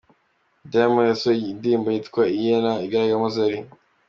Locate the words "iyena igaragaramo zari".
2.37-3.59